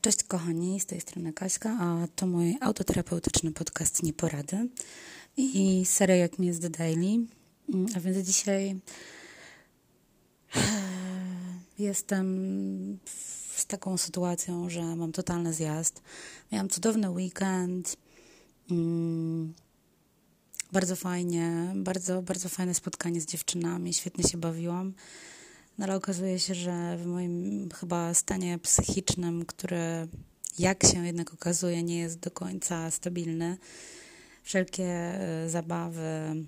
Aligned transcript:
Cześć 0.00 0.22
kochani, 0.22 0.80
z 0.80 0.86
tej 0.86 1.00
strony 1.00 1.32
Kaśka, 1.32 1.76
a 1.80 2.08
to 2.16 2.26
mój 2.26 2.56
autoterapeutyczny 2.60 3.52
podcast 3.52 4.02
Nieporady 4.02 4.68
i 5.36 5.84
seria 5.86 6.16
jak 6.16 6.38
mi 6.38 6.46
jest 6.46 6.62
The 6.62 6.70
Daily. 6.70 7.26
A 7.96 8.00
więc 8.00 8.26
dzisiaj 8.26 8.80
jestem 11.78 12.98
z 13.56 13.66
taką 13.66 13.98
sytuacją, 13.98 14.70
że 14.70 14.96
mam 14.96 15.12
totalny 15.12 15.52
zjazd. 15.52 16.02
Miałam 16.52 16.68
cudowny 16.68 17.10
weekend. 17.10 17.96
Mm, 18.70 19.54
bardzo 20.72 20.96
fajnie, 20.96 21.72
bardzo, 21.74 22.22
bardzo 22.22 22.48
fajne 22.48 22.74
spotkanie 22.74 23.20
z 23.20 23.26
dziewczynami, 23.26 23.94
świetnie 23.94 24.24
się 24.24 24.38
bawiłam. 24.38 24.92
No 25.78 25.84
ale 25.84 25.96
okazuje 25.96 26.38
się, 26.38 26.54
że 26.54 26.96
w 26.96 27.06
moim 27.06 27.68
chyba 27.70 28.14
stanie 28.14 28.58
psychicznym, 28.58 29.44
który 29.46 30.08
jak 30.58 30.86
się 30.86 31.06
jednak 31.06 31.34
okazuje 31.34 31.82
nie 31.82 31.98
jest 31.98 32.18
do 32.18 32.30
końca 32.30 32.90
stabilny, 32.90 33.58
wszelkie 34.42 34.84
e, 34.84 35.50
zabawy 35.50 36.44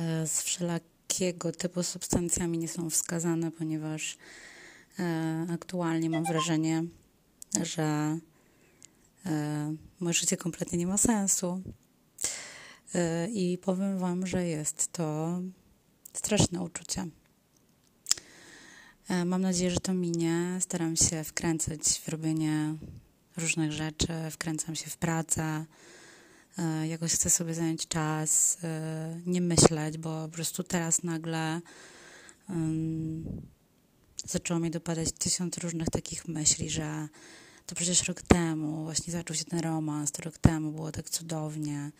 e, 0.00 0.26
z 0.26 0.42
wszelakiego 0.42 1.52
typu 1.52 1.82
substancjami 1.82 2.58
nie 2.58 2.68
są 2.68 2.90
wskazane, 2.90 3.50
ponieważ 3.50 4.18
e, 4.98 5.46
aktualnie 5.50 6.10
mam 6.10 6.24
wrażenie, 6.24 6.84
że 7.62 8.18
moje 10.00 10.14
życie 10.14 10.36
kompletnie 10.36 10.78
nie 10.78 10.86
ma 10.86 10.96
sensu. 10.96 11.62
I 13.32 13.58
powiem 13.62 13.98
Wam, 13.98 14.26
że 14.26 14.46
jest 14.46 14.92
to 14.92 15.38
straszne 16.12 16.62
uczucie. 16.62 17.06
E, 19.08 19.24
mam 19.24 19.42
nadzieję, 19.42 19.70
że 19.70 19.80
to 19.80 19.94
minie. 19.94 20.58
Staram 20.60 20.96
się 20.96 21.24
wkręcać 21.24 21.80
w 21.80 22.08
robienie 22.08 22.74
różnych 23.36 23.72
rzeczy, 23.72 24.12
wkręcam 24.30 24.76
się 24.76 24.90
w 24.90 24.96
pracę. 24.96 25.64
E, 26.58 26.88
jakoś 26.88 27.12
chcę 27.12 27.30
sobie 27.30 27.54
zająć 27.54 27.88
czas, 27.88 28.58
e, 28.64 29.20
nie 29.26 29.40
myśleć, 29.40 29.98
bo 29.98 30.22
po 30.28 30.34
prostu 30.34 30.62
teraz 30.62 31.02
nagle 31.02 31.60
um, 32.48 33.42
zaczęło 34.26 34.60
mi 34.60 34.70
dopadać 34.70 35.12
tysiąc 35.12 35.58
różnych 35.58 35.90
takich 35.90 36.28
myśli, 36.28 36.70
że 36.70 37.08
to 37.66 37.74
przecież 37.74 38.08
rok 38.08 38.22
temu 38.22 38.84
właśnie 38.84 39.12
zaczął 39.12 39.36
się 39.36 39.44
ten 39.44 39.60
romans, 39.60 40.12
to 40.12 40.22
rok 40.22 40.38
temu 40.38 40.72
było 40.72 40.92
tak 40.92 41.10
cudownie 41.10 41.90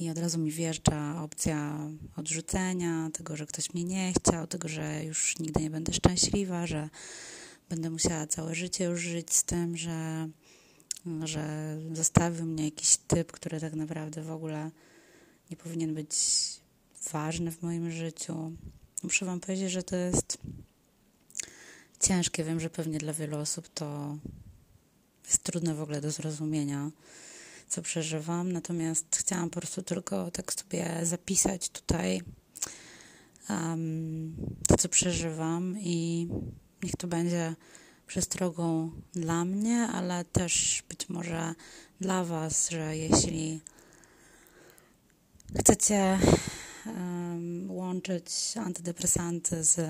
i 0.00 0.10
od 0.10 0.18
razu 0.18 0.38
mi 0.38 0.50
wjeżdża 0.50 1.22
opcja 1.22 1.88
odrzucenia, 2.16 3.10
tego, 3.12 3.36
że 3.36 3.46
ktoś 3.46 3.74
mnie 3.74 3.84
nie 3.84 4.12
chciał, 4.12 4.46
tego, 4.46 4.68
że 4.68 5.04
już 5.04 5.38
nigdy 5.38 5.60
nie 5.60 5.70
będę 5.70 5.92
szczęśliwa, 5.92 6.66
że 6.66 6.88
będę 7.68 7.90
musiała 7.90 8.26
całe 8.26 8.54
życie 8.54 8.84
już 8.84 9.00
żyć 9.00 9.34
z 9.34 9.44
tym, 9.44 9.76
że, 9.76 10.28
że 11.24 11.76
zostawił 11.92 12.44
mnie 12.44 12.64
jakiś 12.64 12.96
typ, 12.96 13.32
który 13.32 13.60
tak 13.60 13.74
naprawdę 13.74 14.22
w 14.22 14.30
ogóle 14.30 14.70
nie 15.50 15.56
powinien 15.56 15.94
być 15.94 16.16
ważny 17.12 17.50
w 17.52 17.62
moim 17.62 17.90
życiu. 17.90 18.52
Muszę 19.02 19.26
Wam 19.26 19.40
powiedzieć, 19.40 19.70
że 19.70 19.82
to 19.82 19.96
jest 19.96 20.38
ciężkie. 22.00 22.44
Wiem, 22.44 22.60
że 22.60 22.70
pewnie 22.70 22.98
dla 22.98 23.12
wielu 23.12 23.38
osób 23.38 23.68
to 23.68 24.16
jest 25.24 25.42
trudne 25.42 25.74
w 25.74 25.82
ogóle 25.82 26.00
do 26.00 26.10
zrozumienia 26.10 26.90
co 27.68 27.82
przeżywam, 27.82 28.52
natomiast 28.52 29.16
chciałam 29.16 29.50
po 29.50 29.60
prostu 29.60 29.82
tylko 29.82 30.30
tak 30.30 30.52
sobie 30.52 31.00
zapisać 31.02 31.68
tutaj 31.68 32.22
um, 33.48 34.36
to, 34.68 34.76
co 34.76 34.88
przeżywam 34.88 35.76
i 35.78 36.28
niech 36.82 36.96
to 36.96 37.06
będzie 37.06 37.54
przestrogą 38.06 38.90
dla 39.12 39.44
mnie, 39.44 39.76
ale 39.80 40.24
też 40.24 40.82
być 40.88 41.08
może 41.08 41.54
dla 42.00 42.24
Was, 42.24 42.70
że 42.70 42.96
jeśli 42.96 43.60
chcecie 45.60 46.18
um, 46.86 47.70
łączyć 47.70 48.32
antydepresanty 48.56 49.64
z 49.64 49.80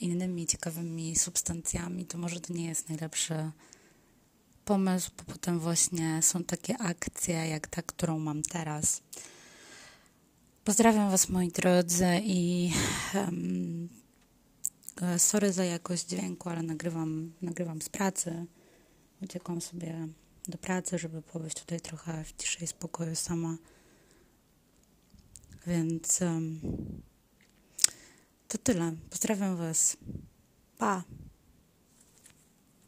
innymi 0.00 0.46
ciekawymi 0.46 1.16
substancjami, 1.16 2.06
to 2.06 2.18
może 2.18 2.40
to 2.40 2.52
nie 2.52 2.68
jest 2.68 2.88
najlepszy 2.88 3.50
pomysł, 4.64 5.10
bo 5.18 5.32
potem 5.32 5.58
właśnie 5.58 6.22
są 6.22 6.44
takie 6.44 6.78
akcje 6.78 7.34
jak 7.34 7.66
ta, 7.66 7.82
którą 7.82 8.18
mam 8.18 8.42
teraz. 8.42 9.02
Pozdrawiam 10.64 11.10
Was 11.10 11.28
moi 11.28 11.48
drodzy 11.48 12.20
i 12.24 12.72
um, 13.14 13.88
sorry 15.18 15.52
za 15.52 15.64
jakość 15.64 16.06
dźwięku, 16.06 16.48
ale 16.48 16.62
nagrywam, 16.62 17.32
nagrywam 17.42 17.82
z 17.82 17.88
pracy. 17.88 18.46
Uciekłam 19.22 19.60
sobie 19.60 20.08
do 20.48 20.58
pracy, 20.58 20.98
żeby 20.98 21.22
pobyć 21.22 21.54
tutaj 21.54 21.80
trochę 21.80 22.24
w 22.24 22.32
ciszy 22.36 22.64
i 22.64 22.66
spokoju 22.66 23.16
sama. 23.16 23.56
Więc 25.66 26.20
um, 26.20 26.60
to 28.48 28.58
tyle. 28.58 28.92
Pozdrawiam 29.10 29.56
Was. 29.56 29.96
Pa! 30.78 31.04